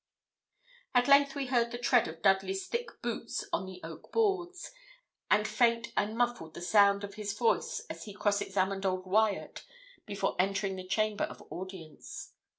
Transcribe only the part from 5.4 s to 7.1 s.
faint and muffled the sound